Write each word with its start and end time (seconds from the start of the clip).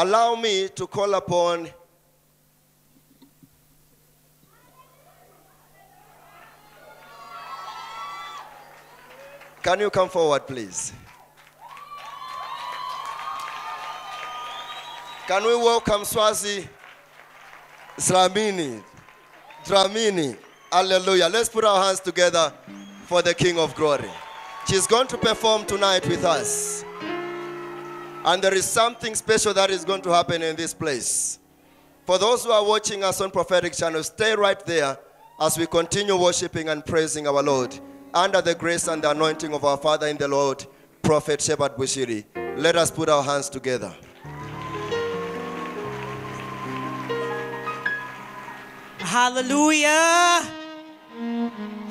allow 0.00 0.36
me 0.36 0.68
to 0.68 0.86
call 0.86 1.12
upon 1.14 1.68
Can 9.60 9.80
you 9.80 9.90
come 9.90 10.08
forward, 10.08 10.46
please? 10.46 10.92
Can 15.26 15.42
we 15.44 15.56
welcome 15.56 16.04
Swazi 16.04 16.66
Dlamini? 17.98 18.82
Dlamini. 19.64 20.38
Hallelujah. 20.72 21.28
Let's 21.28 21.50
put 21.50 21.64
our 21.64 21.84
hands 21.84 22.00
together 22.00 22.50
for 23.04 23.20
the 23.20 23.34
King 23.34 23.58
of 23.58 23.74
Glory. 23.74 24.08
She's 24.66 24.86
going 24.86 25.08
to 25.08 25.18
perform 25.18 25.66
tonight 25.66 26.06
with 26.08 26.24
us. 26.24 26.84
And 28.24 28.42
there 28.42 28.54
is 28.54 28.64
something 28.64 29.14
special 29.14 29.54
that 29.54 29.70
is 29.70 29.84
going 29.84 30.02
to 30.02 30.10
happen 30.10 30.42
in 30.42 30.56
this 30.56 30.74
place. 30.74 31.38
For 32.04 32.18
those 32.18 32.44
who 32.44 32.50
are 32.50 32.64
watching 32.64 33.04
us 33.04 33.20
on 33.20 33.30
prophetic 33.30 33.74
channel, 33.74 34.02
stay 34.02 34.34
right 34.34 34.64
there 34.66 34.98
as 35.40 35.56
we 35.58 35.66
continue 35.66 36.16
worshiping 36.16 36.68
and 36.68 36.84
praising 36.84 37.26
our 37.28 37.42
Lord 37.42 37.78
under 38.14 38.40
the 38.40 38.54
grace 38.54 38.88
and 38.88 39.02
the 39.02 39.10
anointing 39.10 39.52
of 39.54 39.64
our 39.64 39.76
Father 39.76 40.06
in 40.08 40.16
the 40.16 40.26
Lord, 40.28 40.64
Prophet 41.02 41.40
Shepherd 41.40 41.76
Bushiri. 41.76 42.24
Let 42.56 42.76
us 42.76 42.90
put 42.90 43.08
our 43.08 43.22
hands 43.22 43.48
together. 43.48 43.94
Hallelujah. 48.98 50.42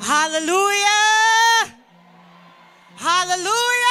Hallelujah. 0.00 0.86
Hallelujah. 2.96 3.87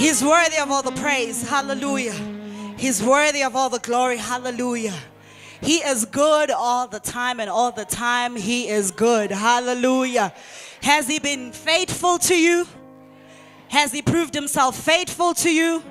He's 0.00 0.24
worthy 0.24 0.56
of 0.56 0.70
all 0.70 0.82
the 0.82 0.92
praise. 0.92 1.46
Hallelujah. 1.46 2.14
He's 2.78 3.02
worthy 3.02 3.42
of 3.42 3.54
all 3.54 3.68
the 3.68 3.80
glory. 3.80 4.16
Hallelujah. 4.16 4.94
He 5.60 5.76
is 5.80 6.06
good 6.06 6.50
all 6.50 6.88
the 6.88 7.00
time, 7.00 7.38
and 7.38 7.50
all 7.50 7.70
the 7.70 7.84
time 7.84 8.34
He 8.34 8.66
is 8.66 8.92
good. 8.92 9.30
Hallelujah. 9.30 10.32
Has 10.82 11.06
He 11.06 11.18
been 11.18 11.52
faithful 11.52 12.16
to 12.20 12.34
you? 12.34 12.66
Has 13.68 13.92
He 13.92 14.00
proved 14.00 14.32
Himself 14.32 14.74
faithful 14.74 15.34
to 15.34 15.50
you? 15.50 15.82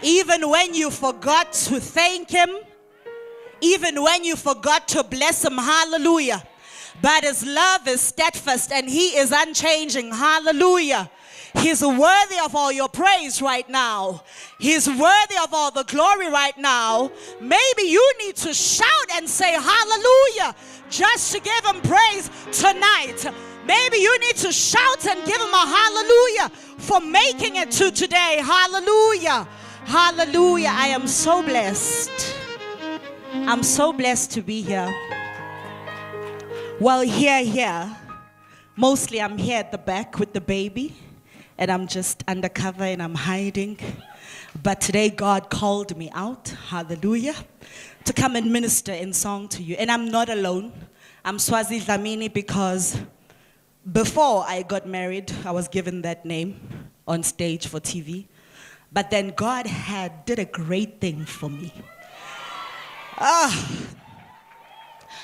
Even 0.00 0.48
when 0.48 0.72
you 0.72 0.92
forgot 0.92 1.52
to 1.54 1.80
thank 1.80 2.30
Him, 2.30 2.50
even 3.60 4.00
when 4.00 4.22
you 4.22 4.36
forgot 4.36 4.86
to 4.88 5.02
bless 5.02 5.44
Him, 5.44 5.58
hallelujah. 5.58 6.40
But 7.02 7.24
His 7.24 7.44
love 7.44 7.88
is 7.88 8.00
steadfast 8.00 8.70
and 8.70 8.88
He 8.88 9.16
is 9.16 9.32
unchanging, 9.32 10.12
hallelujah. 10.12 11.10
He's 11.56 11.82
worthy 11.82 12.38
of 12.44 12.54
all 12.54 12.72
your 12.72 12.88
praise 12.88 13.40
right 13.40 13.68
now. 13.68 14.22
He's 14.58 14.88
worthy 14.88 15.36
of 15.42 15.54
all 15.54 15.70
the 15.70 15.84
glory 15.84 16.28
right 16.28 16.56
now. 16.58 17.10
Maybe 17.40 17.82
you 17.82 18.12
need 18.18 18.36
to 18.36 18.52
shout 18.52 19.08
and 19.14 19.28
say 19.28 19.52
hallelujah 19.52 20.54
just 20.90 21.32
to 21.32 21.40
give 21.40 21.64
him 21.64 21.80
praise 21.82 22.28
tonight. 22.52 23.26
Maybe 23.66 23.98
you 23.98 24.18
need 24.20 24.36
to 24.36 24.52
shout 24.52 25.06
and 25.06 25.24
give 25.24 25.40
him 25.40 25.54
a 25.54 25.66
hallelujah 25.66 26.48
for 26.78 27.00
making 27.00 27.56
it 27.56 27.70
to 27.72 27.90
today. 27.90 28.40
Hallelujah. 28.42 29.48
Hallelujah. 29.84 30.70
I 30.70 30.88
am 30.88 31.06
so 31.06 31.42
blessed. 31.42 32.36
I'm 33.32 33.62
so 33.62 33.92
blessed 33.92 34.32
to 34.32 34.42
be 34.42 34.60
here. 34.60 34.92
Well, 36.80 37.00
here, 37.02 37.44
here. 37.44 37.96
Mostly 38.76 39.22
I'm 39.22 39.38
here 39.38 39.60
at 39.60 39.70
the 39.70 39.78
back 39.78 40.18
with 40.18 40.32
the 40.32 40.40
baby 40.40 40.94
and 41.58 41.70
I'm 41.70 41.86
just 41.86 42.24
undercover 42.26 42.84
and 42.84 43.02
I'm 43.02 43.14
hiding. 43.14 43.78
But 44.62 44.80
today 44.80 45.10
God 45.10 45.50
called 45.50 45.96
me 45.96 46.10
out, 46.14 46.48
hallelujah, 46.68 47.34
to 48.04 48.12
come 48.12 48.36
and 48.36 48.52
minister 48.52 48.92
in 48.92 49.12
song 49.12 49.48
to 49.48 49.62
you. 49.62 49.76
And 49.76 49.90
I'm 49.90 50.08
not 50.08 50.28
alone. 50.28 50.72
I'm 51.24 51.38
Swazi 51.38 51.80
Dlamini 51.80 52.32
because 52.32 53.00
before 53.90 54.44
I 54.46 54.62
got 54.62 54.86
married, 54.86 55.32
I 55.44 55.50
was 55.50 55.68
given 55.68 56.02
that 56.02 56.24
name 56.24 56.90
on 57.06 57.22
stage 57.22 57.66
for 57.66 57.80
TV. 57.80 58.26
But 58.92 59.10
then 59.10 59.30
God 59.30 59.66
had 59.66 60.24
did 60.24 60.38
a 60.38 60.44
great 60.44 61.00
thing 61.00 61.24
for 61.24 61.50
me. 61.50 61.72
Ah. 63.18 63.88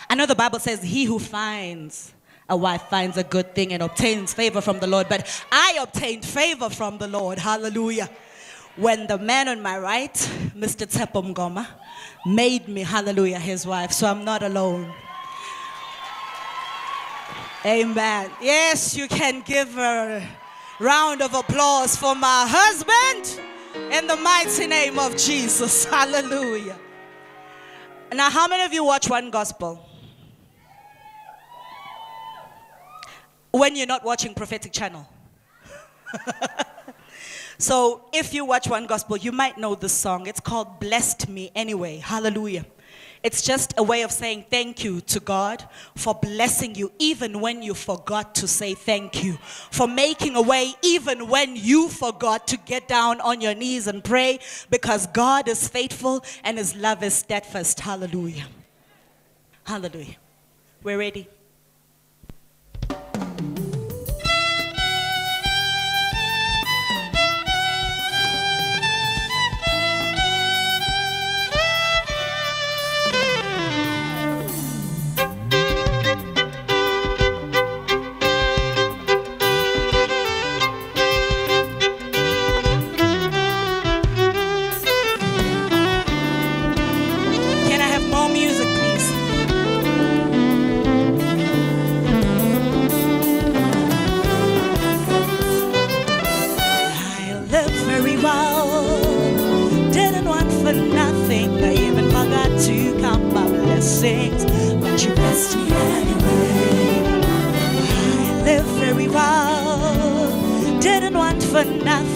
I 0.09 0.15
know 0.17 0.27
the 0.27 0.35
Bible 0.35 0.59
says 0.59 0.83
he 0.83 1.05
who 1.05 1.21
finds 1.21 2.13
a 2.51 2.57
wife 2.57 2.83
finds 2.91 3.17
a 3.17 3.23
good 3.23 3.55
thing 3.55 3.73
and 3.73 3.83
obtains 3.83 4.35
favor 4.35 4.61
from 4.61 4.81
the 4.81 4.87
Lord. 4.87 5.09
But 5.09 5.27
I 5.51 5.79
obtained 5.81 6.25
favor 6.25 6.69
from 6.69 6.99
the 6.99 7.07
Lord. 7.07 7.39
Hallelujah. 7.39 8.11
When 8.77 9.07
the 9.07 9.19
man 9.19 9.49
on 9.49 9.63
my 9.63 9.79
right, 9.79 10.13
Mr. 10.57 10.85
Tshepo 10.87 11.23
Mngoma, 11.33 11.67
made 12.27 12.69
me, 12.69 12.83
hallelujah, 12.83 13.39
his 13.39 13.67
wife. 13.67 13.93
So 13.93 14.09
I'm 14.09 14.25
not 14.25 14.43
alone. 14.43 14.93
Amen. 17.65 18.31
Yes, 18.41 18.97
you 18.97 19.07
can 19.07 19.43
give 19.43 19.79
a 19.79 20.27
round 20.81 21.23
of 21.23 21.35
applause 21.35 21.95
for 21.95 22.15
my 22.15 22.47
husband 22.49 23.41
in 23.93 24.07
the 24.09 24.17
mighty 24.17 24.67
name 24.67 24.99
of 24.99 25.17
Jesus. 25.17 25.85
Hallelujah. 25.85 26.79
Now, 28.13 28.29
how 28.29 28.49
many 28.49 28.65
of 28.65 28.73
you 28.73 28.83
watch 28.83 29.09
one 29.09 29.31
gospel? 29.31 29.90
When 33.51 33.77
you're 33.77 33.87
not 33.87 34.05
watching 34.05 34.35
prophetic 34.35 34.73
channel. 34.73 35.09
so 37.59 38.05
if 38.13 38.35
you 38.35 38.45
watch 38.45 38.69
one 38.69 38.87
gospel, 38.87 39.17
you 39.17 39.33
might 39.33 39.59
know 39.59 39.75
this 39.75 39.93
song. 39.93 40.27
It's 40.27 40.41
called 40.41 40.81
Blessed 40.81 41.29
Me 41.29 41.51
Anyway. 41.55 41.99
Hallelujah. 41.99 42.65
It's 43.23 43.43
just 43.43 43.75
a 43.77 43.83
way 43.83 44.01
of 44.01 44.11
saying 44.11 44.47
thank 44.49 44.83
you 44.83 45.03
to 45.03 45.21
God 45.21 45.69
for 45.95 46.15
blessing 46.15 46.75
you 46.75 46.91
even 46.99 47.41
when 47.41 47.63
you 47.63 47.75
forgot 47.75 48.35
to 48.37 48.49
say 48.49 48.73
thank 48.73 49.23
you, 49.23 49.35
for 49.71 49.87
making 49.87 50.37
a 50.37 50.43
way 50.43 50.73
even 50.83 51.29
when 51.29 51.55
you 51.55 51.91
forgot 51.91 52.49
to 52.49 52.57
get 52.57 52.89
down 52.89 53.21
on 53.21 53.43
your 53.43 53.55
knees 53.55 53.87
and 53.87 54.03
pray 54.03 54.39
because 54.71 55.07
God 55.09 55.49
is 55.49 55.69
faithful 55.69 56.25
and 56.45 56.57
his 56.57 56.75
love 56.75 57.03
is 57.03 57.13
steadfast. 57.13 57.81
Hallelujah. 57.81 58.47
Hallelujah. 59.65 60.17
We're 60.83 60.99
ready. 60.99 61.29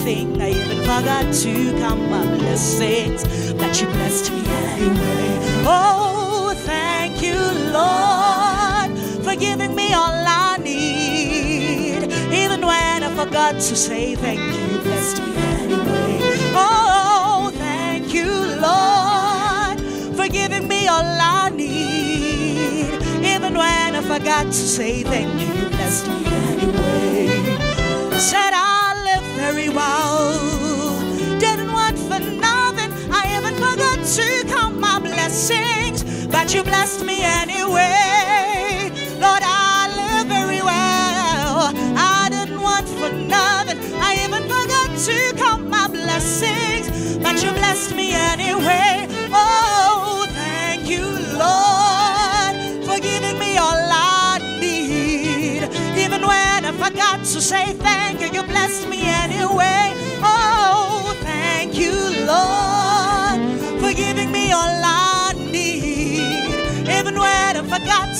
I 0.07 0.51
even 0.51 0.77
forgot 0.81 1.33
to 1.33 1.79
count 1.79 2.11
my 2.11 2.23
blessings. 2.37 3.23
But 3.53 3.81
you 3.81 3.87
blessed 3.87 4.31
me 4.31 4.43
anyway. 4.45 5.63
Oh, 5.65 6.53
thank 6.57 7.23
you, 7.23 7.33
Lord, 7.73 8.95
for 9.25 9.35
giving 9.35 9.73
me 9.73 9.93
all 9.93 10.13
I 10.13 10.57
need. 10.63 12.03
Even 12.31 12.61
when 12.61 13.03
I 13.03 13.15
forgot 13.15 13.55
to 13.55 13.75
say 13.75 14.13
thank 14.13 14.39
you, 14.39 14.77
blessed 14.83 15.23
me 15.25 15.35
anyway. 15.37 16.19
Oh, 16.53 17.51
thank 17.55 18.13
you, 18.13 18.29
Lord, 18.61 19.79
for 20.15 20.27
giving 20.31 20.67
me 20.67 20.87
all 20.87 21.01
I 21.03 21.49
need. 21.49 22.93
Even 23.25 23.55
when 23.55 23.95
I 23.95 24.01
forgot 24.01 24.45
to 24.45 24.53
say 24.53 25.01
thank 25.01 25.41
you, 25.41 25.69
blessed 25.69 26.07
me 26.09 26.25
anyway. 26.27 28.19
Said 28.19 28.53
I 28.53 28.84
very 29.53 29.69
well. 29.69 30.04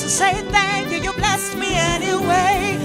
To 0.01 0.09
say 0.09 0.33
thank 0.51 0.91
you, 0.91 0.97
you 0.97 1.13
blessed 1.13 1.57
me 1.57 1.69
anyway. 1.73 2.77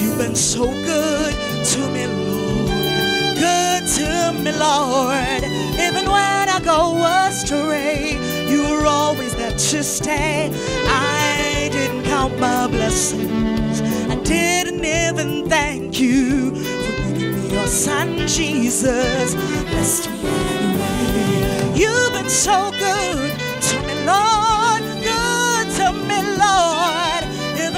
You've 0.00 0.18
been 0.18 0.34
so 0.34 0.64
good 0.66 1.34
to 1.64 1.78
me, 1.90 2.06
Lord. 2.08 3.36
Good 3.38 3.86
to 3.98 4.32
me, 4.42 4.50
Lord. 4.50 5.44
Even 5.78 6.10
when 6.10 6.48
I 6.48 6.60
go 6.64 7.04
astray, 7.28 8.18
you 8.50 8.62
were 8.68 8.84
always 8.84 9.32
there 9.36 9.52
to 9.52 9.84
stay. 9.84 10.50
I 10.88 11.68
didn't 11.70 12.02
count 12.02 12.36
my 12.40 12.66
blessings. 12.66 13.80
I 14.10 14.16
didn't 14.24 14.84
even 14.84 15.48
thank 15.48 16.00
you 16.00 16.50
for 16.56 17.12
giving 17.16 17.42
me 17.42 17.54
your 17.54 17.68
son, 17.68 18.26
Jesus. 18.26 19.36
Blessed 19.70 20.10
me 20.10 20.30
anyway. 20.58 21.80
You've 21.80 22.12
been 22.12 22.28
so 22.28 22.72
good 22.72 23.32
to 23.60 23.82
me, 23.86 24.04
Lord. 24.04 24.55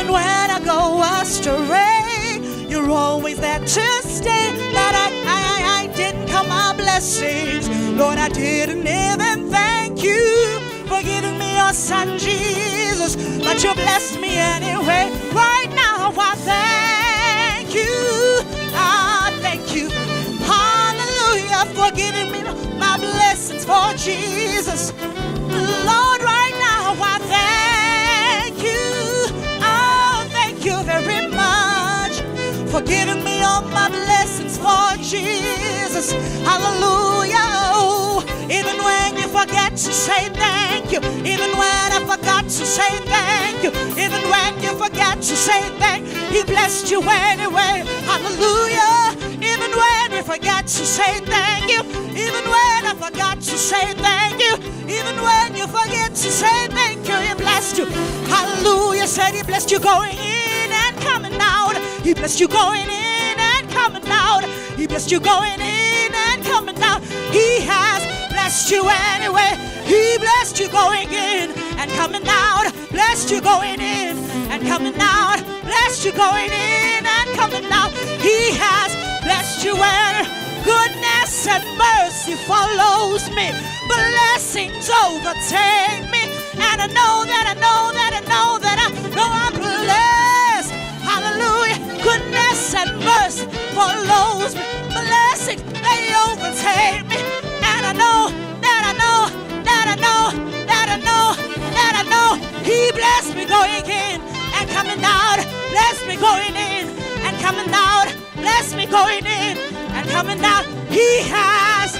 Even 0.08 0.22
when 0.22 0.50
I 0.50 0.60
go 0.64 1.02
astray, 1.20 2.40
you're 2.66 2.90
always 2.90 3.38
there 3.40 3.58
to 3.58 3.86
stay. 4.08 4.52
Lord, 4.72 4.94
I, 4.94 5.10
I, 5.26 5.36
I, 5.36 5.82
I 5.82 5.86
didn't 5.94 6.28
count 6.28 6.48
my 6.48 6.72
blessings. 6.74 7.68
Lord, 7.90 8.16
I 8.16 8.30
didn't 8.30 8.86
even 8.86 9.50
thank 9.50 10.02
you 10.02 10.60
for 10.86 11.02
giving 11.02 11.38
me 11.38 11.56
your 11.56 11.74
son, 11.74 12.18
Jesus. 12.18 13.16
But 13.44 13.62
you 13.62 13.74
blessed 13.74 14.18
me 14.18 14.38
anyway. 14.38 15.12
Right 15.34 15.68
now, 15.74 16.10
I 16.16 16.34
thank 16.36 17.74
you. 17.74 18.40
I 18.72 19.36
thank 19.42 19.74
you. 19.76 19.90
Hallelujah 20.40 21.66
for 21.76 21.94
giving 21.94 22.32
me 22.32 22.42
my 22.78 22.96
blessings 22.96 23.66
for 23.66 23.92
Jesus. 23.98 24.94
Lord, 25.84 26.22
right 26.22 26.37
Hallelujah. 36.44 38.24
Even 38.50 38.82
when 38.82 39.16
you 39.16 39.28
forget 39.28 39.72
to 39.72 39.92
say 39.92 40.28
thank 40.30 40.90
you, 40.92 40.98
even 41.24 41.50
when 41.56 41.88
I 41.92 42.00
forgot 42.04 42.44
to 42.44 42.50
say 42.50 42.88
thank 43.04 43.62
you, 43.62 43.70
even 44.00 44.22
when 44.30 44.62
you 44.62 44.72
forget 44.76 45.18
to 45.18 45.36
say 45.36 45.60
thank 45.78 46.06
you, 46.06 46.38
He 46.38 46.42
blessed 46.44 46.90
you 46.90 47.02
anyway. 47.02 47.84
Hallelujah. 48.08 49.16
Even 49.42 49.70
when 49.70 50.12
we 50.12 50.22
forget 50.22 50.66
to 50.66 50.84
say 50.86 51.20
thank 51.26 51.70
you, 51.70 51.80
even 52.16 52.44
when 52.44 52.80
I 52.86 52.94
forgot 52.98 53.36
to 53.36 53.58
say 53.58 53.92
thank 53.94 54.40
you, 54.40 54.54
even 54.88 55.16
when 55.22 55.54
you 55.54 55.66
forget 55.66 56.10
to 56.10 56.30
say 56.30 56.68
thank 56.68 57.06
you, 57.06 57.16
He 57.16 57.34
blessed 57.34 57.78
you. 57.78 57.86
Hallelujah. 58.32 59.06
Said 59.06 59.34
He 59.34 59.42
blessed 59.42 59.70
you 59.70 59.78
going 59.80 60.16
in 60.16 60.72
and 60.72 60.96
coming 60.98 61.36
out. 61.40 61.76
He 62.02 62.14
blessed 62.14 62.40
you 62.40 62.48
going 62.48 62.88
in 62.88 63.36
and 63.38 63.68
coming 63.70 64.06
out. 64.06 64.44
He 64.76 64.86
blessed 64.86 65.10
you 65.10 65.20
going 65.20 65.60
in 65.60 65.87
coming 66.48 66.80
out. 66.82 67.02
He 67.30 67.60
has 67.68 68.00
blessed 68.32 68.70
you 68.70 68.88
anyway. 69.14 69.52
He 69.84 70.18
blessed 70.18 70.60
you 70.60 70.68
going 70.68 71.08
in 71.12 71.52
and 71.78 71.90
coming 71.92 72.26
out. 72.26 72.72
Blessed 72.90 73.30
you 73.30 73.40
going 73.40 73.80
in 73.80 74.16
and 74.52 74.66
coming 74.66 74.96
out. 74.98 75.38
Blessed 75.64 76.04
you 76.04 76.12
going 76.12 76.50
in 76.50 77.00
and 77.06 77.28
coming 77.36 77.64
out. 77.70 77.92
He 78.20 78.52
has 78.56 78.90
blessed 79.24 79.64
you 79.64 79.76
and 79.76 80.26
goodness 80.64 81.46
and 81.46 81.64
mercy 81.76 82.34
follows 82.48 83.28
me. 83.36 83.48
Blessings 83.88 84.88
overtake 84.90 86.04
me. 86.12 86.22
And 86.58 86.78
I 86.84 86.88
know 86.88 87.24
that 87.24 87.44
I 87.52 87.56
know 87.64 87.80
that 87.98 88.12
I 88.18 88.22
know 88.32 88.58
that 88.64 88.78
I 88.84 88.88
know 89.16 89.28
I'm 89.44 89.54
blessed. 89.56 90.72
Hallelujah. 91.08 91.78
Goodness 92.02 92.74
and 92.74 92.90
mercy 93.00 93.46
follows 93.72 94.54
me. 94.54 94.64
Blessings, 94.92 95.27
they 95.88 96.12
overtake 96.28 97.04
me. 97.08 97.20
And 97.64 97.82
I 97.90 97.92
know 97.92 98.30
that 98.64 98.82
I 98.90 98.92
know 99.00 99.18
that 99.64 99.86
I 99.92 99.96
know 99.96 100.22
that 100.66 100.88
I 100.92 100.98
know 101.08 101.24
that 101.76 101.92
I 102.00 102.04
know 102.12 102.28
He 102.62 102.92
blessed 102.92 103.34
me 103.34 103.44
going 103.44 103.84
in 103.86 104.20
and 104.56 104.64
coming 104.70 105.00
out. 105.02 105.40
Bless 105.70 105.96
me 106.06 106.16
going 106.16 106.54
in 106.56 106.84
and 107.24 107.34
coming 107.40 107.70
out. 107.72 108.08
Bless 108.36 108.74
me 108.74 108.86
going 108.86 109.26
in 109.26 109.56
and 109.96 110.08
coming 110.08 110.40
out. 110.44 110.64
He 110.90 111.08
has. 111.32 111.92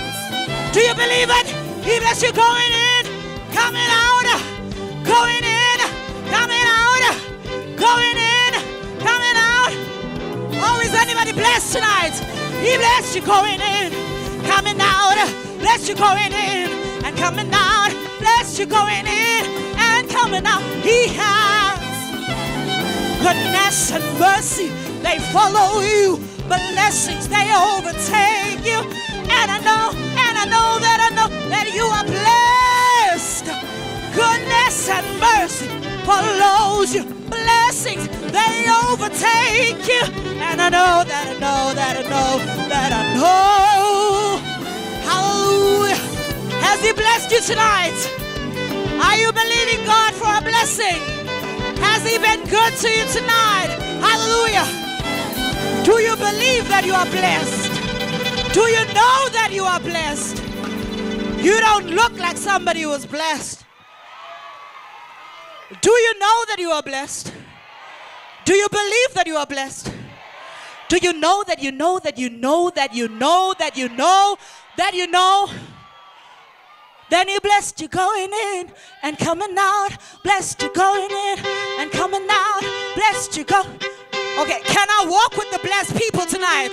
Do 0.73 0.81
you 0.81 0.95
believe 0.95 1.31
it? 1.31 1.47
He 1.85 1.99
bless 2.01 2.23
you 2.23 2.33
going 2.33 2.73
in, 2.73 3.05
coming 3.53 3.89
out, 3.89 4.29
going 5.03 5.43
in, 5.43 5.79
coming 6.29 6.67
out, 6.69 7.17
going 7.77 8.17
in, 8.17 8.53
coming 9.01 9.37
out. 9.37 9.73
Oh, 10.61 10.81
is 10.85 10.95
anybody 10.95 11.33
blessed 11.33 11.73
tonight? 11.73 12.38
He 12.61 12.77
blessed 12.77 13.17
you 13.17 13.23
going 13.23 13.61
in, 13.61 13.93
coming 14.45 14.79
out. 14.81 15.17
Bless 15.59 15.89
you 15.89 15.95
going 15.95 16.33
in 16.33 16.71
and 17.05 17.17
coming 17.17 17.51
out. 17.53 17.91
Bless 18.19 18.59
you 18.59 18.67
going 18.67 19.07
in 19.07 19.45
and 19.77 20.09
coming 20.09 20.47
out. 20.47 20.63
He 20.83 21.09
has 21.15 21.79
goodness 23.23 23.93
and 23.93 24.05
mercy, 24.19 24.69
they 25.03 25.19
follow 25.33 25.81
you. 25.81 26.19
Blessings, 26.47 27.29
they 27.29 27.53
overtake 27.53 28.65
you. 28.65 28.81
And 29.29 29.51
I 29.51 29.59
know, 29.61 29.91
and 29.93 30.39
I 30.39 30.45
know 30.47 30.79
that 30.81 30.99
I 31.07 31.15
know 31.15 31.29
that 31.51 31.71
you 31.75 31.85
are 31.85 32.05
blessed. 32.05 33.47
Goodness 34.15 34.89
and 34.89 35.07
mercy 35.21 35.69
follows 36.05 36.95
you. 36.95 37.18
Blessings, 37.43 38.09
they 38.33 38.67
overtake 38.89 39.87
you. 39.87 40.05
And 40.41 40.61
I 40.61 40.69
know 40.69 41.05
that 41.07 41.27
I 41.29 41.35
know 41.45 41.75
that 41.75 41.95
I 41.97 42.03
know 42.03 42.39
that 42.69 42.91
I 42.93 43.03
know. 43.15 44.39
Hallelujah. 45.09 46.01
Has 46.65 46.81
He 46.85 46.93
blessed 46.93 47.31
you 47.31 47.41
tonight? 47.41 47.99
Are 49.01 49.17
you 49.17 49.33
believing 49.33 49.85
God 49.87 50.15
for 50.15 50.27
a 50.27 50.43
blessing? 50.43 51.01
Has 51.79 52.03
He 52.09 52.19
been 52.19 52.43
good 52.49 52.73
to 52.83 52.89
you 52.89 53.05
tonight? 53.07 53.71
Hallelujah. 54.03 54.67
Do 55.85 55.95
you 56.03 56.17
believe 56.17 56.69
that 56.69 56.85
you 56.85 56.95
are 56.95 57.07
blessed? 57.07 57.73
Do 58.53 58.63
you 58.63 58.85
know 58.93 59.29
that 59.39 59.51
you 59.53 59.65
are 59.65 59.81
blessed? 59.81 60.43
You 61.43 61.61
don't 61.61 61.87
look 61.91 62.13
like 62.19 62.37
somebody 62.37 62.83
who 62.83 62.89
was 62.89 63.07
blessed. 63.07 63.65
Do 65.69 65.91
you 65.91 66.19
know 66.19 66.45
that 66.49 66.57
you 66.59 66.71
are 66.71 66.83
blessed? 66.83 67.33
Do 68.47 68.55
you 68.55 68.67
believe 68.71 69.15
that 69.15 69.27
you 69.27 69.37
are 69.37 69.45
blessed? 69.45 69.93
Do 70.89 70.97
you 70.97 71.13
know 71.13 71.45
that 71.47 71.63
you 71.63 71.71
know 71.71 71.99
that 71.99 72.17
you 72.17 72.31
know 72.31 72.73
that 72.75 72.95
you 72.95 73.09
know 73.09 73.55
that 73.59 73.77
you 73.77 73.91
know 73.91 74.39
that 74.79 74.95
you 74.95 75.07
know? 75.07 75.51
Then 77.11 77.29
he 77.29 77.39
blessed 77.41 77.83
you 77.83 77.89
going 77.89 78.31
in 78.33 78.73
and 79.03 79.19
coming 79.19 79.55
out. 79.59 79.91
Blessed 80.25 80.63
you 80.63 80.73
going 80.73 81.11
in 81.11 81.39
and 81.79 81.91
coming 81.91 82.27
out. 82.31 82.63
Blessed 82.95 83.37
you 83.37 83.45
go. 83.45 83.61
Okay, 84.41 84.61
can 84.65 84.89
I 84.89 85.05
walk 85.07 85.37
with 85.37 85.51
the 85.51 85.59
blessed 85.59 85.97
people 85.97 86.25
tonight? 86.25 86.73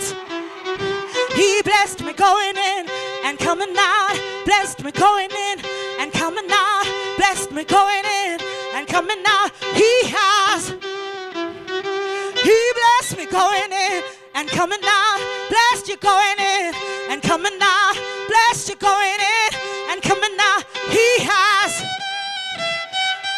He 1.36 1.62
blessed 1.64 2.02
me 2.06 2.14
going 2.14 2.56
in 2.56 2.88
and 3.26 3.38
coming 3.40 3.76
out. 3.78 4.18
Blessed 4.46 4.86
me 4.86 4.92
going 4.92 5.32
in 5.32 5.60
and 6.00 6.14
coming 6.14 6.48
out. 6.50 6.86
Blessed 7.18 7.52
me 7.52 7.66
going 7.66 8.06
in 8.06 8.65
and 8.76 8.88
coming 8.88 9.24
out. 9.26 9.52
He 9.74 9.92
has. 10.12 10.70
He 12.44 12.60
blessed 12.78 13.18
me 13.18 13.26
going 13.26 13.72
in 13.72 14.04
and 14.36 14.50
coming 14.50 14.84
out. 14.84 15.20
Blessed 15.50 15.88
you 15.88 15.98
going 15.98 16.40
in 16.40 16.74
and 17.10 17.24
coming 17.24 17.58
out. 17.62 17.96
Blessed 18.28 18.70
you 18.70 18.76
going 18.76 19.20
in 19.40 19.50
and 19.90 20.02
coming 20.02 20.36
out. 20.40 20.64
He 20.90 21.10
has. 21.24 21.72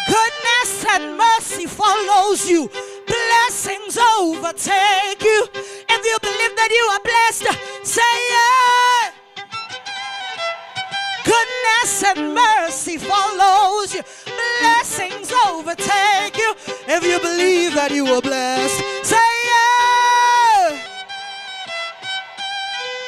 Goodness 0.10 0.86
and 0.96 1.17
mercy 1.17 1.67
follows 1.67 2.50
you. 2.50 2.67
Blessings 3.06 3.98
overtake 4.17 5.22
you. 5.22 5.48
If 5.53 6.01
you 6.03 6.17
believe 6.20 6.56
that 6.58 6.72
you 6.74 6.86
are 6.96 7.03
blessed, 7.06 7.86
say 7.86 8.15
yeah. 8.34 9.12
Goodness 11.24 12.03
and 12.03 12.34
mercy 12.34 12.98
follows 12.98 13.94
you. 13.94 14.01
Blessings 14.60 15.32
overtake 15.48 16.38
you. 16.38 16.56
If 16.88 17.04
you 17.04 17.20
believe 17.20 17.74
that 17.75 17.92
you 17.92 18.06
are 18.08 18.22
blessed, 18.22 18.84
say 19.06 19.16
yeah. 19.46 20.77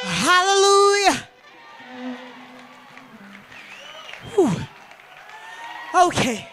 Hallelujah. 0.04 1.28
Whew. 4.36 4.52
Okay. 6.08 6.48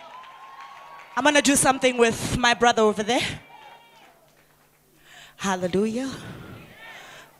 I'm 1.16 1.23
going 1.23 1.35
to 1.35 1.43
do 1.43 1.57
something 1.57 1.97
with 1.97 2.37
my 2.37 2.55
brother 2.55 2.83
over 2.83 3.02
there. 3.02 3.26
Hallelujah. 5.37 6.11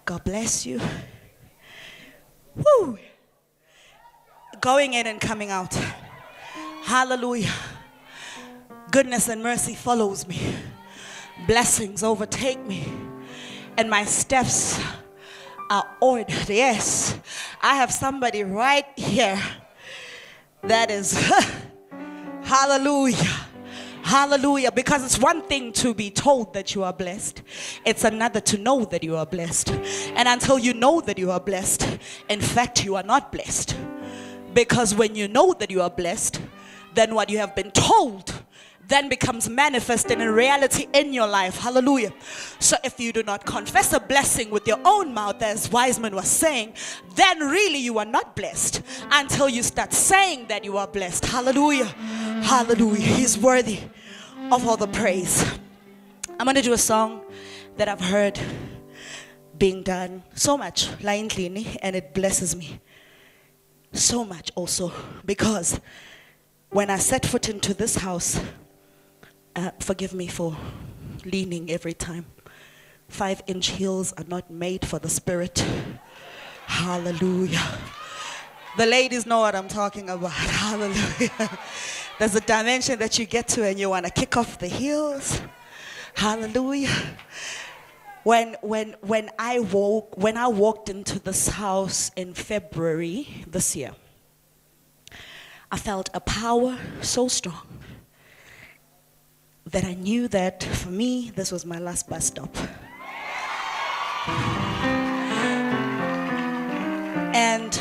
God 0.05 0.25
bless 0.25 0.65
you. 0.65 0.81
Woo. 2.55 2.99
Going 4.61 4.95
in 4.95 5.07
and 5.07 5.21
coming 5.21 5.50
out. 5.50 5.76
Hallelujah. 6.87 7.52
Goodness 8.93 9.28
and 9.28 9.43
mercy 9.43 9.75
follows 9.75 10.25
me. 10.28 10.55
Blessings 11.45 12.05
overtake 12.05 12.64
me. 12.64 12.85
And 13.76 13.90
my 13.90 14.05
steps 14.05 14.81
are 15.69 15.85
ordered. 16.00 16.49
Yes. 16.49 17.19
I 17.61 17.75
have 17.75 17.90
somebody 17.90 18.45
right 18.45 18.87
here 18.95 19.43
that 20.62 20.93
is 20.93 21.12
hallelujah. 22.45 23.35
Hallelujah. 24.05 24.71
Because 24.71 25.05
it's 25.05 25.19
one 25.19 25.43
thing 25.43 25.73
to 25.73 25.93
be 25.93 26.09
told 26.09 26.55
that 26.55 26.76
you 26.76 26.85
are 26.85 26.93
blessed, 26.93 27.43
it's 27.85 28.05
another 28.05 28.40
to 28.43 28.59
know 28.59 28.85
that 28.85 29.02
you 29.02 29.16
are 29.16 29.26
blessed. 29.26 29.71
And 29.71 30.28
until 30.28 30.57
you 30.57 30.73
know 30.73 31.00
that 31.00 31.19
you 31.19 31.33
are 31.33 31.40
blessed, 31.40 31.99
in 32.28 32.40
fact, 32.40 32.85
you 32.85 32.95
are 32.95 33.02
not 33.02 33.33
blessed. 33.33 33.76
Because 34.55 34.95
when 34.95 35.16
you 35.16 35.26
know 35.26 35.52
that 35.55 35.73
you 35.73 35.83
are 35.83 35.90
blessed, 35.90 36.40
then 36.97 37.15
what 37.15 37.31
you 37.31 37.38
have 37.38 37.55
been 37.55 37.71
told 37.71 38.43
then 38.88 39.09
becomes 39.09 39.49
manifest 39.49 40.11
in 40.11 40.21
a 40.21 40.33
reality 40.33 40.87
in 40.93 41.12
your 41.12 41.26
life. 41.26 41.59
Hallelujah. 41.59 42.12
So 42.61 42.76
if 42.85 43.00
you 43.00 43.12
do 43.12 43.23
not 43.23 43.45
confess 43.45 43.93
a 43.93 43.99
blessing 44.00 44.50
with 44.50 44.67
your 44.67 44.79
own 44.85 45.12
mouth, 45.12 45.43
as 45.43 45.71
Wiseman 45.71 46.15
was 46.15 46.29
saying, 46.29 46.75
then 47.17 47.41
really 47.41 47.79
you 47.79 47.99
are 47.99 48.05
not 48.05 48.37
blessed 48.37 48.83
until 49.11 49.49
you 49.49 49.65
start 49.65 49.93
saying 49.93 50.47
that 50.49 50.65
you 50.65 50.76
are 50.76 50.87
blessed. 50.87 51.25
Hallelujah. 51.25 51.87
Hallelujah. 51.87 53.00
He's 53.00 53.37
worthy 53.37 53.81
of 54.53 54.67
all 54.67 54.76
the 54.76 54.87
praise. 54.87 55.45
I'm 56.38 56.45
going 56.45 56.55
to 56.57 56.62
do 56.62 56.73
a 56.73 56.79
song 56.79 57.23
that 57.76 57.88
I've 57.88 58.00
heard 58.00 58.38
being 59.59 59.83
done 59.83 60.23
so 60.35 60.57
much, 60.57 60.91
and 61.03 61.97
it 61.97 62.15
blesses 62.15 62.55
me 62.55 62.81
so 63.93 64.25
much 64.25 64.53
also 64.55 64.93
because 65.25 65.81
when 66.71 66.91
I 66.91 66.99
set 66.99 67.25
foot 67.25 67.49
into 67.49 67.75
this 67.75 67.97
house, 67.97 68.41
uh, 69.55 69.71
forgive 69.81 70.13
me 70.13 70.27
for 70.27 70.57
leaning 71.25 71.71
every 71.71 71.95
time. 71.95 72.27
Five 73.09 73.43
inch 73.47 73.69
heels 73.69 74.13
are 74.15 74.25
not 74.27 74.51
made 74.51 74.87
for 74.87 74.99
the 74.99 75.09
spirit. 75.09 75.65
Hallelujah. 76.67 77.63
The 78.77 78.87
ladies 78.87 79.25
know 79.25 79.41
what 79.41 79.55
I'm 79.55 79.69
talking 79.69 80.11
about. 80.11 80.31
Hallelujah. 80.33 81.59
There's 82.19 82.35
a 82.35 82.41
dimension 82.41 82.99
that 82.99 83.19
you 83.19 83.27
get 83.27 83.49
to 83.49 83.65
and 83.65 83.79
you 83.79 83.91
want 83.91 84.07
to 84.07 84.13
kick 84.13 84.37
off 84.37 84.59
the 84.59 84.67
heels. 84.67 85.41
Hallelujah. 86.15 86.95
When, 88.25 88.57
when, 88.61 88.97
when, 89.03 89.31
I 89.39 89.61
woke, 89.61 90.19
when 90.19 90.37
I 90.37 90.49
walked 90.49 90.89
into 90.89 91.21
this 91.21 91.49
house 91.49 92.11
in 92.17 92.35
February 92.35 93.45
this 93.47 93.77
year, 93.77 93.93
I 95.71 95.79
felt 95.79 96.11
a 96.15 96.21
power 96.21 96.79
so 97.03 97.27
strong 97.29 97.67
that 99.67 99.85
I 99.85 99.95
knew 99.95 100.29
that 100.29 100.63
for 100.63 100.91
me, 100.91 101.33
this 101.35 101.51
was 101.51 101.67
my 101.67 101.79
last 101.79 102.09
bus 102.09 102.27
stop. 102.27 102.57
And 107.35 107.79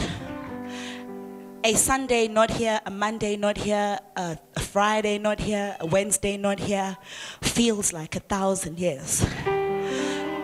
a 1.63 1.73
Sunday 1.73 2.27
not 2.27 2.49
here, 2.49 2.81
a 2.85 2.91
Monday 2.91 3.37
not 3.37 3.57
here, 3.57 3.99
a, 4.15 4.37
Friday 4.59 5.19
not 5.19 5.39
here, 5.39 5.77
a 5.79 5.85
Wednesday 5.85 6.37
not 6.37 6.59
here 6.59 6.97
feels 7.41 7.93
like 7.93 8.15
a 8.15 8.19
thousand 8.19 8.79
years. 8.79 9.23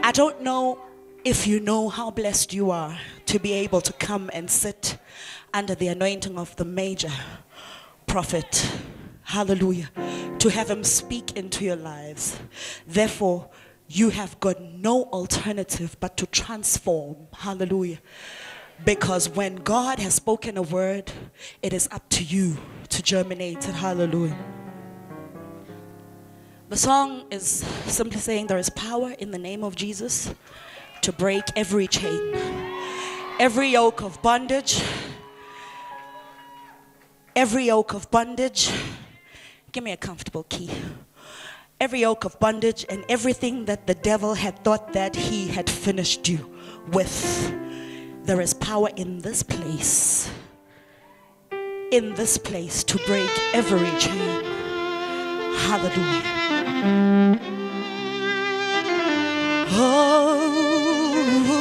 I 0.04 0.12
don't 0.14 0.42
know 0.42 0.80
if 1.24 1.48
you 1.48 1.60
know 1.60 1.90
how 1.90 2.12
blessed 2.12 2.54
you 2.54 2.72
are 2.72 2.98
to 3.32 3.40
be 3.40 3.54
able 3.54 3.82
to 3.82 3.94
come 3.94 4.30
and 4.34 4.50
sit 4.50 4.98
under 5.54 5.76
the 5.76 5.88
anointing 5.88 6.38
of 6.38 6.56
the 6.58 6.66
major 6.66 7.12
prophet 8.06 8.72
Hallelujah. 9.32 9.90
To 10.40 10.50
have 10.50 10.70
him 10.70 10.84
speak 10.84 11.38
into 11.38 11.64
your 11.64 11.78
lives. 11.78 12.38
Therefore, 12.86 13.50
you 13.88 14.10
have 14.10 14.38
got 14.42 14.62
no 14.62 15.04
alternative 15.06 15.96
but 16.02 16.18
to 16.18 16.26
transform. 16.26 17.16
Hallelujah. 17.34 18.00
Because 18.84 19.30
when 19.30 19.56
God 19.56 20.00
has 20.00 20.16
spoken 20.16 20.58
a 20.58 20.62
word, 20.62 21.14
it 21.62 21.72
is 21.72 21.88
up 21.94 22.10
to 22.10 22.26
you 22.26 22.58
to 22.90 23.02
germinate 23.02 23.70
it. 23.70 23.76
Hallelujah. 23.76 24.38
The 26.68 26.76
song 26.76 27.24
is 27.32 27.46
simply 27.86 28.20
saying 28.20 28.48
there 28.48 28.58
is 28.58 28.70
power 28.72 29.12
in 29.12 29.32
the 29.32 29.38
name 29.38 29.64
of 29.64 29.78
Jesus 29.78 30.36
to 31.04 31.14
break 31.14 31.44
every 31.56 31.88
chain, 31.88 32.34
every 33.42 33.70
yoke 33.70 34.02
of 34.02 34.22
bondage, 34.22 34.82
every 37.36 37.66
yoke 37.66 37.94
of 37.94 38.10
bondage 38.10 38.72
Give 39.72 39.84
me 39.86 39.94
a 39.94 39.98
comfortable 39.98 40.44
key. 40.50 40.70
Every 41.80 42.02
yoke 42.02 42.26
of 42.26 42.38
bondage 42.40 42.86
and 42.90 43.06
everything 43.08 43.66
that 43.66 43.88
the 43.88 43.94
devil 43.94 44.34
had 44.34 44.64
thought 44.66 44.92
that 44.92 45.16
he 45.16 45.48
had 45.48 45.70
finished 45.70 46.28
you 46.28 46.52
with. 46.92 47.54
There 48.24 48.42
is 48.42 48.54
power 48.54 48.90
in 48.98 49.20
this 49.20 49.44
place. 49.44 50.30
In 51.92 52.14
this 52.16 52.38
place 52.38 52.84
to 52.84 52.98
break 53.08 53.30
every 53.54 53.90
chain. 53.98 54.44
Hallelujah. 55.56 56.22
Oh. 59.74 61.61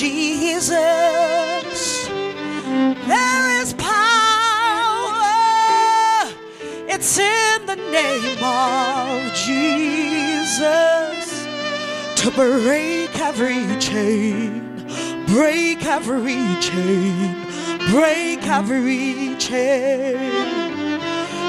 Jesus. 0.00 0.70
There 2.08 3.60
is 3.60 3.74
power. 3.74 3.92
It's 6.88 7.18
in 7.18 7.66
the 7.66 7.76
name 7.76 8.42
of 8.42 9.34
Jesus. 9.34 10.66
To 12.16 12.30
break 12.30 13.14
every 13.20 13.66
chain, 13.78 14.86
break 15.26 15.84
every 15.84 16.56
chain 16.62 17.50
break 17.90 18.46
every 18.46 19.34
chain, 19.36 20.30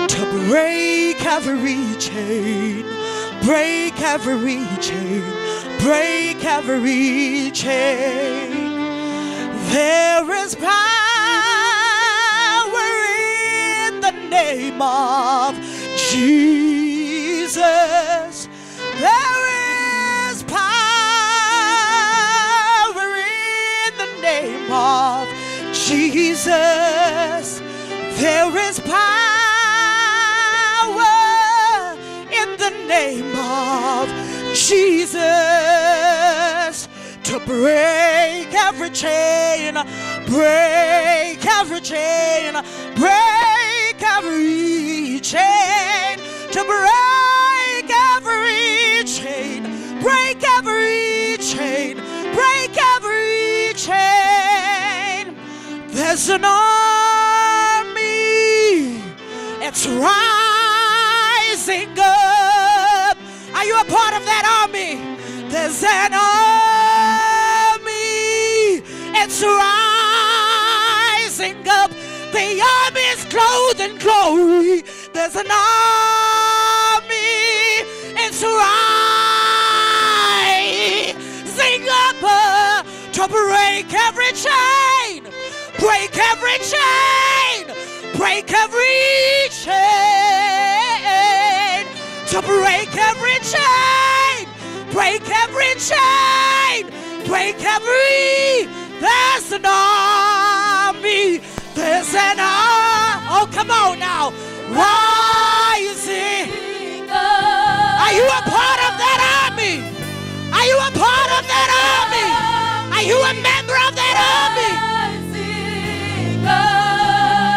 to 0.07 0.25
break 0.49 1.23
every 1.23 1.95
chain, 1.99 2.83
break 3.43 4.01
every 4.01 4.65
chain, 4.79 5.21
break 5.81 6.30
every 6.43 7.51
chain. 7.51 8.49
There 9.71 10.31
is 10.43 10.55
power 10.55 10.71
in 13.85 14.01
the 14.01 14.11
name 14.29 14.81
of 14.81 15.55
Jesus. 15.95 16.49
There 18.99 19.47
is 20.29 20.43
power 20.43 20.61
in 23.17 23.97
the 23.97 24.09
name 24.21 24.71
of 24.71 25.27
Jesus, 25.73 27.61
there 28.19 28.57
is 28.57 28.79
power 28.79 28.97
in 32.31 32.57
the 32.57 32.71
name 32.87 33.35
of 33.35 34.07
Jesus 34.53 35.50
break 37.51 38.47
every 38.53 38.89
chain, 38.91 39.73
break 40.25 41.45
every 41.45 41.81
chain, 41.81 42.53
break 42.95 44.01
every 44.01 45.19
chain, 45.19 46.17
to 46.49 46.63
break 46.63 47.91
every 48.15 49.03
chain, 49.03 49.63
break 50.01 50.41
every 50.57 51.35
chain, 51.39 51.97
break 52.33 52.77
every 52.95 53.73
chain. 53.75 55.35
There's 55.89 56.29
an 56.29 56.45
army, 56.45 57.91
it's 59.59 59.85
rising 59.87 61.99
up. 61.99 63.17
Are 63.53 63.65
you 63.65 63.77
a 63.77 63.83
part 63.83 64.13
of 64.15 64.23
that 64.23 64.45
army? 64.63 65.01
There's 65.49 65.83
an 65.83 66.13
army. 66.13 66.70
It's 69.33 69.43
rising 71.39 71.55
up. 71.65 71.89
The 72.33 72.61
army 72.83 73.05
is 73.15 73.23
clothed 73.31 73.79
in 73.79 73.97
glory. 73.97 74.83
There's 75.13 75.37
an 75.37 75.49
army. 75.49 77.07
It's 78.19 78.43
rising 78.43 78.67
up 81.87 82.21
uh, 82.21 82.83
to 83.13 83.27
break 83.29 83.93
every 83.93 84.33
chain. 84.35 85.23
Break 85.79 86.11
every 86.17 86.59
chain. 86.67 87.71
Break 88.17 88.51
every 88.51 89.47
chain. 89.49 89.71
To 92.31 92.41
break 92.41 92.97
every 92.97 93.39
chain. 93.47 94.49
Break 94.91 95.23
every 95.29 95.73
chain. 95.79 96.91
Break 97.25 97.63
every. 97.63 98.80
There's 99.01 99.51
an 99.51 99.65
army. 99.65 101.41
There's 101.73 102.13
an 102.13 102.37
army. 102.37 103.25
Oh, 103.33 103.49
come 103.51 103.71
on 103.71 103.97
now. 103.97 104.29
Rising. 104.69 106.53
Are 107.09 108.13
you 108.13 108.25
a 108.29 108.41
part 108.45 108.79
of 108.85 108.93
that 109.01 109.19
army? 109.41 109.81
Are 110.53 110.67
you 110.69 110.77
a 110.77 110.91
part 110.93 111.29
of 111.33 111.43
that 111.49 111.69
army? 111.73 112.29
Are 112.93 113.01
you 113.01 113.17
a 113.17 113.33
member 113.41 113.73
of 113.73 113.97
that 113.97 114.15
army? 114.21 114.69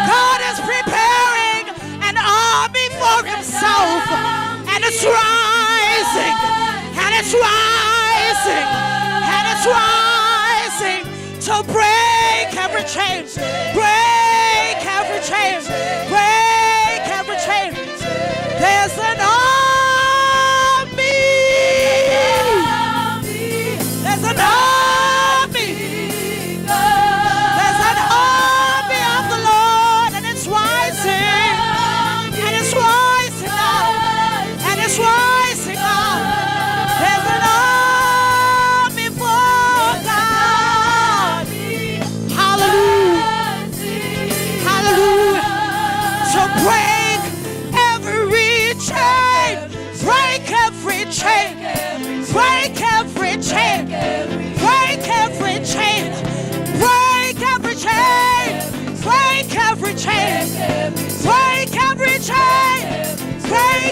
God 0.09 0.39
is 0.49 0.57
preparing 0.65 1.69
an 2.09 2.17
army 2.17 2.89
for 2.97 3.21
himself. 3.21 4.01
And 4.73 4.81
it's 4.81 5.05
rising. 5.05 6.35
And 6.97 7.13
it's 7.21 7.33
rising. 7.37 7.64
change. 13.23 13.84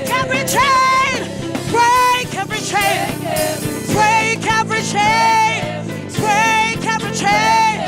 Break 0.03 0.15
every 0.15 0.43
chain. 0.45 1.23
Break 1.71 2.35
every 2.35 2.59
chain. 2.59 3.07
Break 3.93 4.45
every 4.51 4.81
chain. 4.81 5.85
Break 6.19 6.85
every 6.85 7.13
chain. 7.15 7.79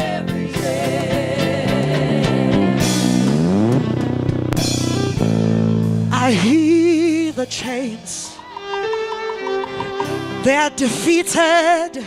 I 6.13 6.32
hear 6.32 7.34
the 7.34 7.45
chains. 7.47 8.38
They're 10.43 10.69
defeated. 10.69 12.01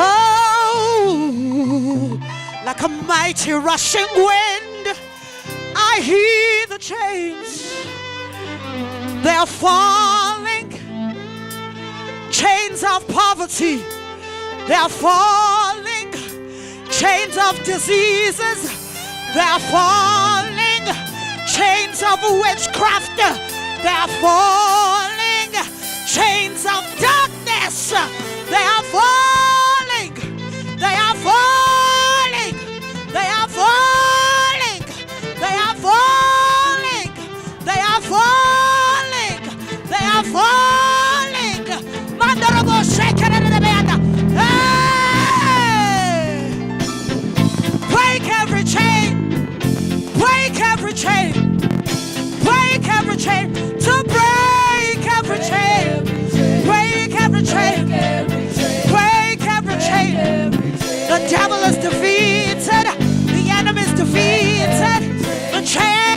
Oh, 0.00 2.18
like 2.66 2.82
a 2.82 2.88
mighty 2.88 3.52
rushing 3.52 4.08
wind. 4.16 4.96
I 5.76 6.00
hear 6.02 6.66
the 6.66 6.78
chains. 6.78 7.77
They're 9.28 9.44
falling. 9.44 10.70
Chains 12.30 12.82
of 12.82 13.06
poverty. 13.08 13.84
They're 14.66 14.88
falling. 14.88 16.12
Chains 16.90 17.36
of 17.36 17.62
diseases. 17.62 18.60
They're 19.34 19.60
falling. 19.68 20.86
Chains 21.46 22.02
of 22.02 22.22
witchcraft. 22.40 23.18
They're 23.18 24.08
falling. 24.22 25.52
Chains 26.06 26.64
of 26.64 26.82
darkness. 26.98 27.90
They 28.48 28.64
are 28.76 28.84
falling. 28.84 30.14
They 30.78 30.96
are 30.96 31.14
falling. 31.16 31.57
Every 50.88 51.00
chain. 51.02 51.58
Break 52.42 52.88
every 52.88 53.16
chain. 53.16 53.52
To 53.52 54.04
break 54.04 55.06
every 55.18 55.38
chain. 55.38 56.04
Break 56.64 57.14
every 57.20 57.42
chain. 57.42 57.88
Break 58.88 59.42
every 59.46 59.76
chain. 59.76 60.50
The 60.50 61.26
devil 61.28 61.58
is 61.64 61.76
defeated. 61.76 62.86
The 63.26 63.50
enemy 63.50 63.82
is 63.82 63.92
defeated. 63.92 65.22
The 65.52 65.62
chains 65.62 66.07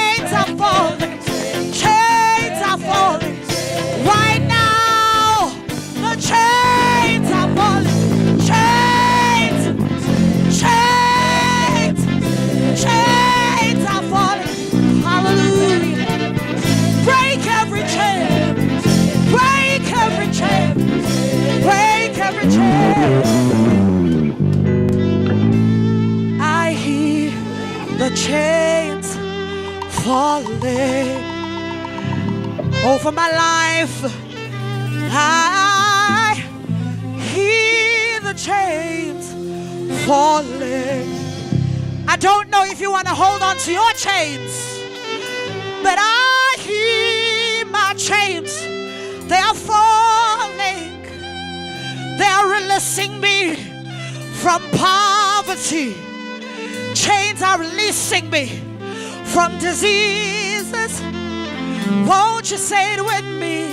chains 28.32 29.18
falling 30.06 31.24
over 32.86 33.12
my 33.12 33.30
life. 33.46 33.98
I 35.12 36.42
hear 37.34 38.22
the 38.22 38.34
chains 38.34 39.26
falling. 40.06 41.10
I 42.08 42.16
don't 42.16 42.50
know 42.50 42.64
if 42.64 42.80
you 42.80 42.90
want 42.90 43.08
to 43.08 43.14
hold 43.14 43.42
on 43.42 43.58
to 43.66 43.72
your 43.74 43.92
chains, 44.08 44.54
but 45.84 45.98
I 46.00 46.56
hear 46.60 47.66
my 47.66 47.94
chains. 47.98 48.52
They 49.28 49.42
are 49.50 49.60
falling. 49.72 51.04
They 52.18 52.32
are 52.38 52.48
releasing 52.50 53.20
me 53.20 53.56
from 54.42 54.62
poverty. 54.72 56.11
Chains 57.02 57.42
are 57.42 57.58
releasing 57.58 58.30
me 58.30 58.46
from 59.34 59.58
diseases. 59.58 61.02
Won't 62.08 62.52
you 62.52 62.58
say 62.58 62.94
it 62.94 63.04
with 63.04 63.26
me? 63.42 63.66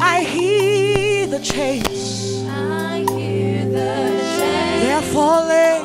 I 0.00 0.22
hear 0.22 1.26
the 1.26 1.38
chains. 1.40 2.46
I 2.48 3.04
hear 3.10 3.66
the 3.66 3.90
chains 4.38 4.82
They're 4.82 5.02
falling. 5.02 5.84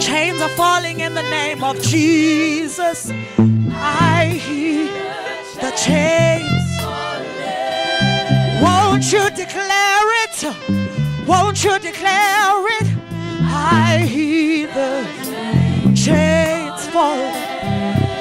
Chains 0.00 0.40
are 0.42 0.56
falling 0.56 0.98
in 0.98 1.14
the 1.14 1.22
name 1.22 1.62
of 1.62 1.80
Jesus. 1.82 3.12
I 3.72 4.40
hear 4.44 4.88
the 5.54 5.70
chains. 5.86 6.66
Won't 8.60 9.12
you 9.12 9.30
declare 9.30 10.08
it? 10.24 10.36
Won't 11.28 11.62
you 11.62 11.78
declare 11.78 12.66
it? 12.79 12.79
I 13.62 14.06
hear 14.08 14.66
the 14.68 15.92
chains 15.94 16.86
falling 16.88 17.50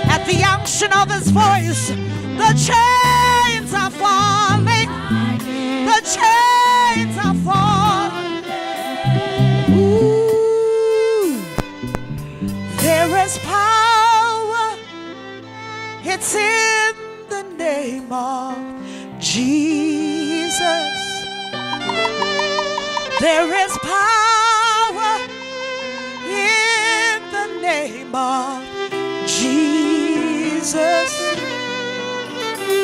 at 0.10 0.26
the 0.26 0.44
unction 0.44 0.92
of 0.92 1.10
his 1.12 1.30
voice, 1.30 1.90
the 2.42 2.52
chains 2.68 3.74
are 3.74 3.92
falling. 3.92 4.90
The 5.86 6.02
chains 6.16 7.16
are 7.18 7.36
falling. 7.48 8.44
Ooh. 9.78 11.42
There 12.78 13.26
is 13.26 13.38
power. 13.40 14.78
It's 16.04 16.36
in 16.36 16.96
the 17.30 17.44
name 17.58 18.12
of 18.12 18.58
Jesus. 19.20 20.54
There 23.20 23.54
is 23.66 23.78
power 23.78 24.29
Jesus 30.70 31.36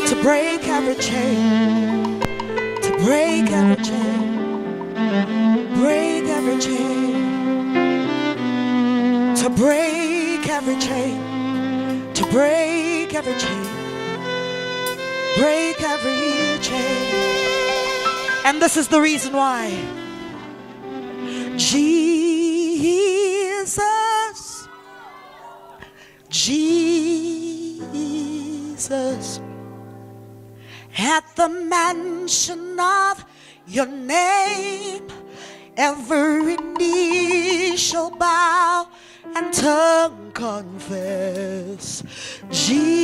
to 0.10 0.16
break 0.24 0.68
every 0.68 0.96
chain, 0.96 2.20
to 2.82 2.98
break 2.98 3.52
every 3.52 3.76
chain, 3.84 4.94
break 5.76 6.24
every 6.24 6.58
chain, 6.60 7.14
to 9.36 9.50
break 9.52 10.50
every 10.50 10.78
chain, 10.80 12.12
to 12.16 12.26
break 12.32 13.14
every 13.14 13.36
chain, 13.38 13.68
break 15.38 15.80
every 15.80 16.58
chain. 16.64 17.14
And 18.46 18.60
this 18.60 18.78
is 18.78 18.88
the 18.88 19.00
reason 19.00 19.34
why. 19.34 19.70
Jesus, 21.56 22.18
Jesus, 26.30 27.15
at 30.98 31.24
the 31.36 31.50
mention 31.50 32.80
of 32.80 33.26
your 33.68 33.86
name, 33.88 35.08
every 35.76 36.56
knee 36.58 37.76
shall 37.78 38.12
bow 38.12 38.88
and 39.36 39.54
tongue 39.54 40.32
confess. 40.34 42.04
Jesus, 42.50 42.96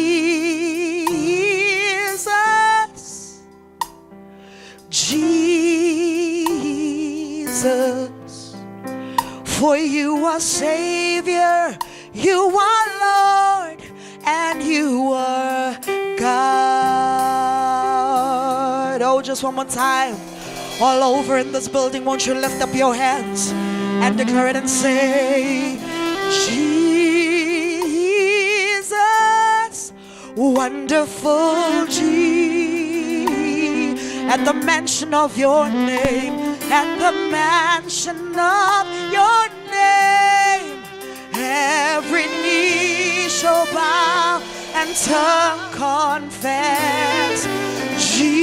Jesus. 4.89 5.72
For 9.46 9.78
you 9.78 10.26
are 10.26 10.39
Savior, 10.39 11.78
you 12.13 12.58
are 12.58 12.88
Lord, 13.00 13.41
and 14.26 14.62
you 14.64 15.14
are 15.14 15.78
God. 16.18 17.42
Oh, 19.02 19.22
just 19.22 19.44
one 19.44 19.56
more 19.56 19.66
time. 19.66 20.16
All 20.80 21.04
over 21.16 21.38
in 21.38 21.52
this 21.52 21.68
building, 21.68 22.06
won't 22.06 22.26
you 22.26 22.34
lift 22.34 22.62
up 22.62 22.74
your 22.74 22.96
hands 22.96 23.52
and 24.04 24.18
declare 24.18 24.48
it 24.48 24.56
and 24.56 24.70
say, 24.70 25.78
Jesus, 28.72 29.94
wonderful 30.36 31.86
Jesus. 31.88 32.22
At 34.34 34.46
the 34.46 34.54
mention 34.54 35.14
of 35.14 35.38
your 35.38 35.70
name, 35.70 36.34
at 36.72 36.98
the 36.98 37.12
mention 37.30 38.34
of 38.40 38.88
your 39.12 39.50
name, 39.70 40.84
every 41.34 42.28
knee 42.42 42.81
shall 43.42 43.66
bow 43.74 44.40
and 44.76 44.96
tongue 44.96 45.72
confess. 45.74 47.48
Jesus, 47.98 48.38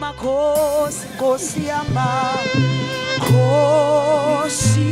Yamakhosi 0.09 1.07
nkosi 1.15 1.65
yama 1.67 2.33
Nkosi 3.17 4.89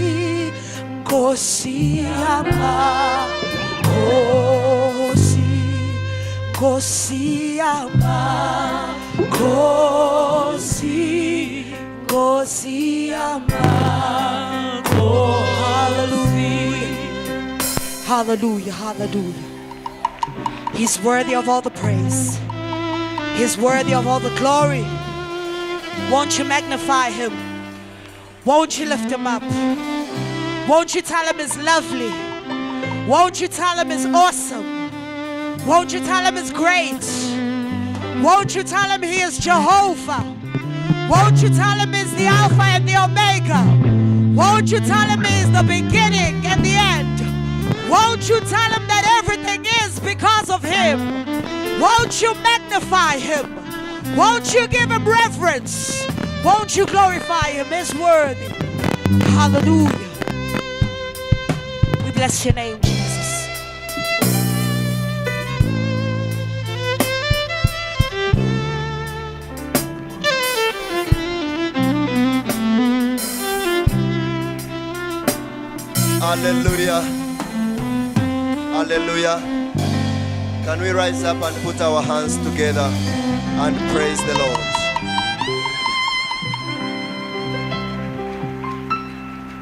nkosi 1.02 1.98
yama 1.98 3.26
Nkosi 3.80 5.40
nkosi 6.52 7.58
yama 7.58 8.18
Nkosi 9.20 10.96
nkosi 12.04 13.08
yama 13.08 13.64
Oh 15.00 15.44
hallelujah. 15.64 16.98
Hallelujah 18.08 18.74
hallelujah. 18.74 19.44
He's 20.74 21.00
worthy 21.02 21.34
of 21.36 21.50
all 21.50 21.62
the 21.62 21.70
praise. 21.72 22.40
He's 23.36 23.58
worthy 23.58 23.94
of 23.94 24.08
all 24.08 24.20
the 24.20 24.36
glory. 24.38 24.86
Won't 26.12 26.39
you 26.39 26.46
magnify 26.46 27.10
him? 27.10 27.34
Won't 28.46 28.80
you 28.80 28.86
lift 28.86 29.12
him 29.12 29.28
up? 29.28 29.43
Won't 30.70 30.96
you 30.96 31.02
tell 31.02 31.26
him 31.26 31.38
he's 31.38 31.58
lovely? 31.58 32.12
Won't 33.06 33.41
you 33.41 33.50
tell 33.50 33.78
him 33.78 33.89
he's 33.89 34.06
awesome? 34.06 34.89
Won't 35.65 35.91
you 35.91 36.00
tell 36.00 36.24
him 36.24 36.38
he's 36.38 36.52
great? 36.52 37.04
Won't 38.24 38.56
you 38.56 38.63
tell 38.63 38.89
him 38.89 39.04
he 39.04 39.20
is 39.22 39.38
Jehovah? 39.38 40.24
Won't 41.10 41.43
you 41.43 41.50
tell 41.50 41.78
him 41.78 41.91
he's 41.91 42.15
the 42.15 42.28
Alpha 42.28 42.63
and 42.63 42.88
the 42.88 43.04
Omega? 43.04 43.62
Won't 44.34 44.72
you 44.72 44.80
tell 44.80 45.08
him 45.10 45.26
he's 45.26 45.52
the 45.52 45.63
beginning 45.63 46.46
and 46.46 46.63
the 46.63 46.76
end? 46.76 47.89
Won't 47.89 48.30
you 48.30 48.39
tell 48.39 48.72
him 48.72 48.88
that 48.88 49.24
everything 49.24 49.65
is 49.84 50.00
because 50.00 50.50
of 50.50 50.63
him? 50.63 51.82
Won't 51.82 52.22
you 52.22 52.34
magnify 52.36 53.17
him? 53.17 53.67
Won't 54.15 54.54
you 54.54 54.67
give 54.67 54.91
him 54.91 55.08
reverence? 55.08 56.08
Won't 56.43 56.78
you 56.78 56.86
glorify 56.86 57.50
him? 57.50 57.74
as 57.74 57.93
worthy. 57.96 58.48
Hallelujah. 59.36 59.91
We 62.06 62.12
bless 62.12 62.46
your 62.46 62.54
name, 62.54 62.80
Jesus. 62.82 63.48
Hallelujah. 76.20 77.02
Hallelujah. 78.74 79.39
Can 80.65 80.82
we 80.82 80.89
rise 80.91 81.24
up 81.24 81.41
and 81.41 81.56
put 81.63 81.80
our 81.82 82.02
hands 82.02 82.38
together? 82.38 83.27
And 83.60 83.76
praise 83.89 84.24
the 84.26 84.38
Lord? 84.38 84.77